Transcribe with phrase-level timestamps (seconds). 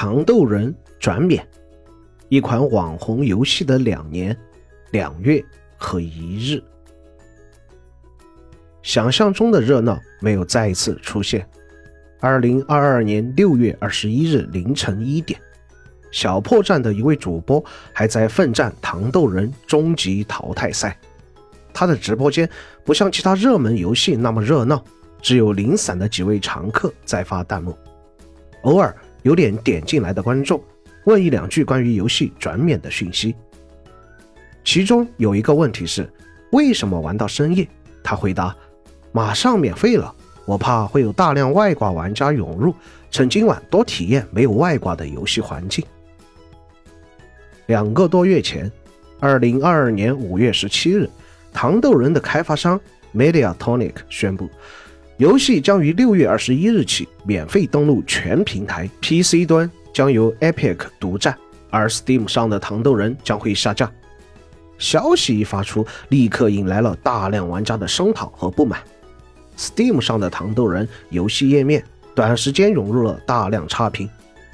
[0.00, 1.44] 糖豆人转免，
[2.28, 4.36] 一款网红游戏的两年、
[4.92, 5.44] 两月
[5.76, 6.62] 和一日。
[8.80, 11.44] 想象中的热闹没有再一次出现。
[12.20, 15.36] 二零二二年六月二十一日凌晨一点，
[16.12, 17.60] 小破站的一位主播
[17.92, 20.96] 还在奋战糖豆人终极淘汰赛。
[21.74, 22.48] 他的直播间
[22.84, 24.80] 不像其他热门游戏那么热闹，
[25.20, 27.76] 只有零散的几位常客在发弹幕，
[28.62, 28.96] 偶尔
[29.28, 30.58] 有点点进来的观众
[31.04, 33.36] 问一两句关于游戏转免的讯息。
[34.64, 36.10] 其中有一个问题是：
[36.52, 37.68] 为什么玩到深夜？
[38.02, 38.56] 他回答：
[39.12, 40.14] 马上免费了，
[40.46, 42.74] 我怕会有大量外挂玩家涌入，
[43.10, 45.84] 趁今晚多体验没有外挂的游戏环境。
[47.66, 48.72] 两个多月前，
[49.20, 51.06] 二零二二年五月十七日。
[51.52, 52.80] 糖豆人的开发商
[53.14, 54.48] Mediatonic 宣布，
[55.18, 61.36] 游戏将于六月二十一日起免费登录全平台，PC 端将由 Epic 独占，
[61.70, 63.90] 而 Steam 上的糖豆人将会下架。
[64.78, 68.80] 消息一发出，立刻引来了大量玩家的声讨和不满。
[69.58, 71.82] Steam 上的糖豆人游戏页面
[72.14, 74.08] 短时间涌入了大量差评，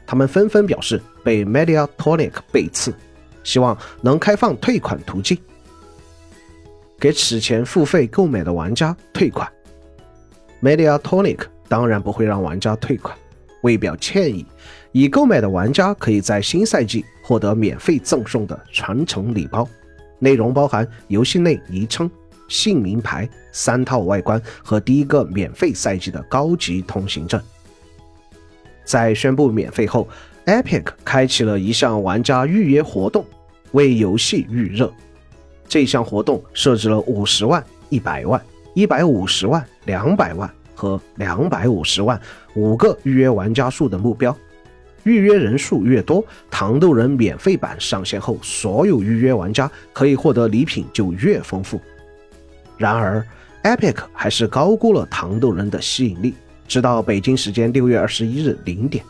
[0.06, 2.95] 他们纷纷表示被 Mediatonic 背刺，
[3.43, 5.37] 希望能开放退款途径。
[6.99, 9.47] 给此前付费购买的玩家退款
[10.65, 13.15] ，Mediatonic 当然不会让玩家退款。
[13.61, 14.45] 为表歉意，
[14.93, 19.69] 已购买的玩家可以在新赛季获得免费赠送的传承礼包，
[20.19, 22.11] 内容包含游戏内昵称、
[22.48, 27.41] 姓名牌、三套外观和第一个免费赛季的高级通行证。
[28.84, 30.06] 在宣布免费后
[30.45, 33.25] ，Epic 开启了一项玩家预约活动，
[33.73, 34.93] 为游戏预热。
[35.67, 38.39] 这项活动设置了五十万、一百万、
[38.75, 42.21] 一百五十万、两百万和两百五十万
[42.55, 44.37] 五个预约玩家数的目标，
[45.05, 51.81] 预约人数越多，糖豆人免费版上线后，所有预约玩家可以获得礼品就越丰富。
[52.77, 53.25] 然而
[53.62, 56.34] ，Epic 还是高估了糖豆人的吸引力。
[56.67, 59.05] 直到北京时间六月二十一日零点，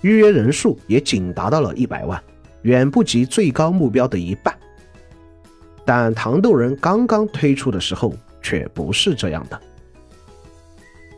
[0.00, 2.22] 预约人数也仅达到了一百万，
[2.62, 4.56] 远不及最高目标的一半。
[5.84, 9.60] 但糖豆人刚刚推出的时候却不是这样的。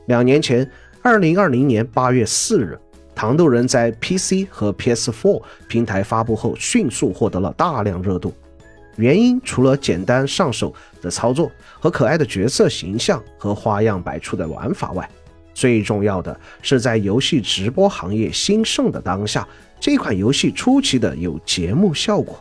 [0.07, 0.69] 两年前，
[1.01, 2.79] 二零二零年八月四日，
[3.15, 8.35] 糖豆人在 PC 和 PS4 平台发布后，迅速获得了大量热度。
[8.97, 15.09] 原因除了简单上手的操作和可爱的角色形象和花样百出的玩法外，
[15.55, 19.47] 最重要的是在游戏直播行业兴盛的当下，
[19.81, 22.39] 这款游戏出奇的有节目效果。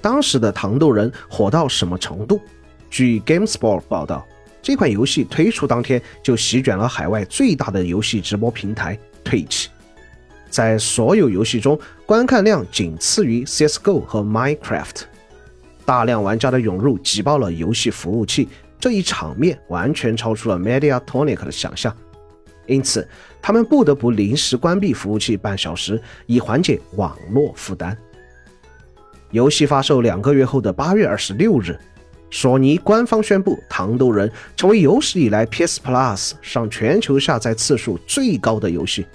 [0.00, 2.40] 当时的糖豆人火到什么程度？
[2.92, 4.24] 据 GameSpot 报道，
[4.60, 9.68] 这款游戏推出当天就席卷了海外最大的游戏直播平台 Twitch，
[10.50, 15.04] 在所有游戏中观看量仅次于 CS:GO 和 Minecraft，
[15.86, 18.46] 大量玩家的涌入挤爆了游戏服务器，
[18.78, 21.96] 这一场面完全超出了 Mediatonic 的想象，
[22.66, 23.08] 因此
[23.40, 27.96] 他们不得不临时关闭服务器半小时，以缓解网络负担。
[29.30, 31.74] 游戏发售两个月后的八月二十六日，
[32.34, 34.26] 索尼官方宣布《糖豆人》
[34.56, 39.06] 成为有史以来 PS Plus 上全球下载次数最高的游戏。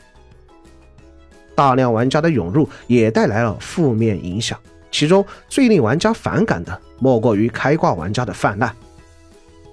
[1.56, 4.58] 大量玩家的涌入也带来了负面影响，
[4.92, 8.74] 其中最令玩家反感的莫过于开挂玩家的泛滥。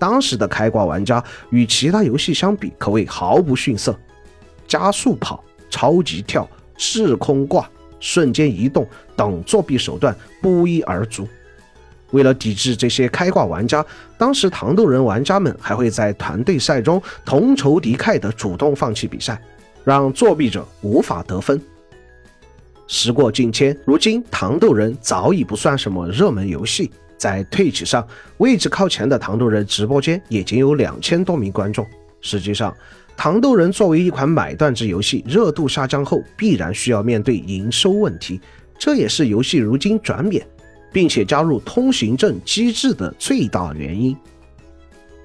[0.00, 3.94] 当时的开挂玩家与其他游戏相比可谓毫不逊色，
[4.66, 7.68] 加速跑、超级跳、滞空挂。
[8.00, 11.26] 瞬间移动等作弊手段不一而足。
[12.14, 13.84] 为了抵制这些开挂玩家，
[14.16, 19.36] 当时糖豆人玩家们还会在团队赛中同仇敌忾地主动放弃比赛，
[19.82, 21.60] 让作弊者无法得分。
[22.86, 31.84] 时过境迁，如今糖豆人早已不算什么热门游戏，在 Twitch 上位置靠前的糖豆人直播间也仅有两千多名观众。
[32.20, 32.72] 实际上，
[33.16, 38.40] 糖豆人作为一款买断制游戏，热度下降后必然需要面对营收问题，
[38.78, 40.46] 这也是游戏如今转免，
[40.94, 44.16] 并且加入通行证机制的最大原因。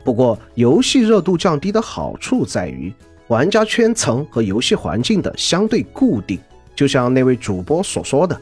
[0.04, 2.92] 不过，游戏热度降低的好处在于
[3.28, 6.40] 玩家圈层和游戏环境的相对固定。
[6.76, 8.42] 就像那位主播所说的，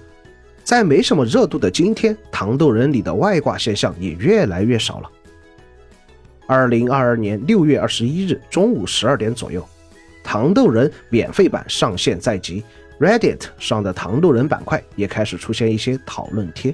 [0.63, 5.11] 在没什么热度的今天，糖豆人里的外挂现象也越来越少了。
[6.45, 9.67] 二零二二年六月二十一日中午十二点左右，
[10.23, 12.63] 糖豆人免费版上线在即
[13.01, 16.73] ，Reddit 上的糖豆人板块也开始出现一些讨论贴。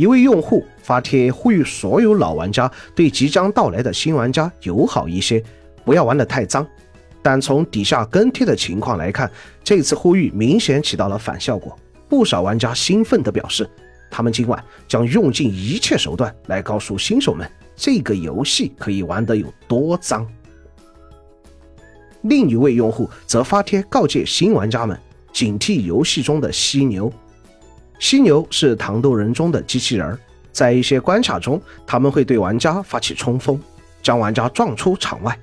[0.00, 5.44] 一位用户发帖呼吁所有老玩家对即将到来的新玩家友好一些，
[5.84, 6.66] 不要玩得太脏。
[7.20, 9.30] 但从底下跟帖的情况来看，
[9.62, 11.78] 这次呼吁明显起到了反效果。
[12.08, 13.68] 不少玩家兴奋地表示，
[14.10, 20.26] 他们今晚将用尽一切手段来告诉新手们，这个游戏可以玩得有多脏。
[22.22, 24.98] 另一位用户则发帖告诫新玩家们
[25.30, 27.12] 警惕游戏中的犀牛。
[28.00, 30.18] 犀牛是糖豆人中的机器人，
[30.50, 33.60] 在一些关卡中，他们会对玩家发起冲锋，
[34.02, 35.38] 将玩家撞出场外。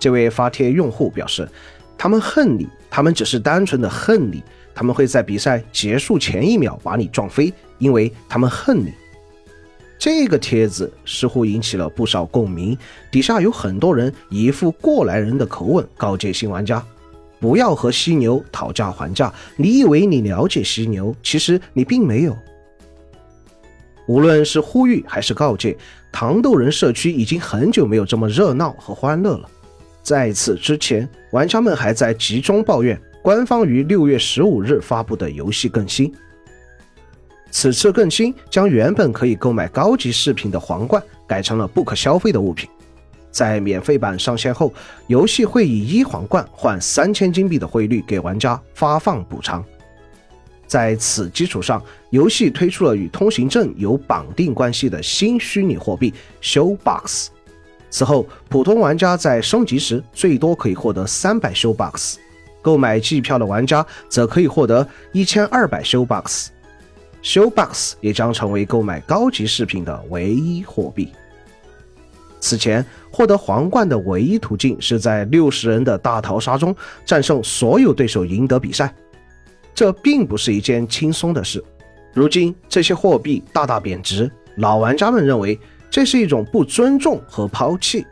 [0.00, 1.48] 这位发帖用户表示，
[1.96, 4.42] 他们恨你，他们只是单纯的恨你，
[4.74, 8.92] 他们会在比赛结束前一秒把你撞飞，因为他们恨你。
[9.96, 12.76] 这个帖子似乎引起了不少共鸣，
[13.12, 16.84] 底下有很多人以一副过来人的口吻告诫新玩家：
[17.42, 19.34] 不要和犀牛讨价还价。
[19.56, 22.38] 你以为你了解犀牛，其实你并没有。
[24.06, 25.76] 无论是呼吁还是告诫，
[26.12, 29.50] 糖豆人社区已经很久没有这么热闹和欢乐了。
[30.04, 36.14] 在此之前，玩家们还在集中抱怨官方于六月十五日发布的游戏更新。
[37.50, 42.70] 此次更新将原本可以购买高级饰品的皇冠改成了不可消费的物品。
[43.32, 44.72] 在免费版上线后，
[45.08, 49.64] 游戏会以一皇冠换三千金币的汇率给玩家发放补偿。
[50.66, 57.30] 在此基础上，游戏推出了与通行证有绑定关系的新虚拟货币 Show Box。
[57.90, 62.16] 此后，普通玩家在升级时最多可以获得三百 Show Box，
[62.62, 66.48] 购买季票的玩家则可以获得一千二百 Show Box。
[67.22, 71.12] Show Box 也将成为购买高级饰品的唯一货币。
[72.42, 76.74] 此前获得皇冠的唯一途径是在六十人的大逃杀中
[77.06, 78.92] 战胜所有对手，赢得比赛。
[79.72, 81.62] 这并不是一件轻松的事。
[82.12, 85.58] 如今这些货币大大贬值，老玩家们认为
[85.88, 88.04] 这是一种不尊重和抛弃。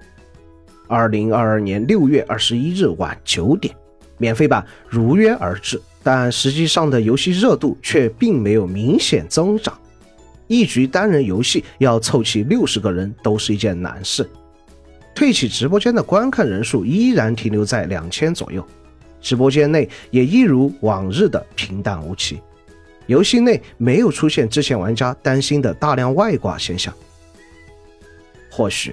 [0.87, 3.75] 二零二二年六月二十一日晚九点，
[4.17, 5.81] 免费版如约而至。
[6.03, 9.77] 但实际上的游戏热度却并没有明显增长，
[10.51, 14.29] 一局单人游戏要凑齐六十个人都是一件难事。
[15.15, 18.67] 退起直播间的观看人数依然停留在两千左右，
[19.21, 22.41] 直播间内也一如往日的平淡无奇。
[23.07, 26.93] 游戏内没有出现之前玩家担心的大量外挂现象。
[28.51, 28.93] 或许。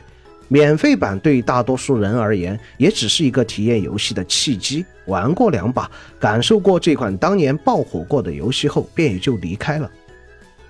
[0.49, 4.85] 免费版对大多数人而言，也只是一个体验游戏的契机。
[5.05, 9.91] 玩过两把，感受过这款当年爆火过的游戏后，便也就离开了。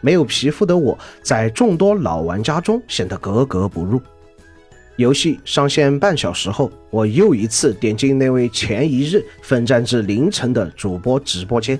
[0.07, 4.01] 没有皮肤的我，在众多老玩家中显得格格不入。
[4.95, 11.77] 游戏上线半小时后，我又一次点进那位前一日奋战至凌晨的主播直播间。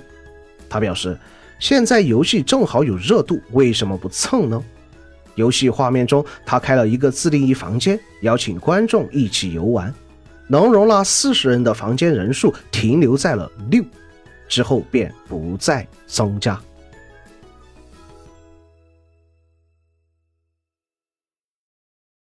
[0.68, 1.18] 他表示，
[1.58, 4.62] 现在游戏正好有热度，为什么不蹭呢？
[5.34, 9.90] 游戏画面中，他开了一个自定义房间，邀请观众一起游玩。
[10.48, 13.82] 能容纳四十人的房间人数停留在了六，
[14.46, 16.60] 之后便不再增加。